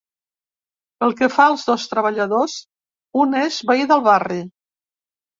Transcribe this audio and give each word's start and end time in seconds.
Pel 1.01 1.11
que 1.17 1.27
fa 1.33 1.43
als 1.49 1.65
dos 1.67 1.83
treballadors, 1.91 2.55
un 3.25 3.35
és 3.43 3.59
veí 3.73 3.85
del 3.93 4.03
barri. 4.09 4.39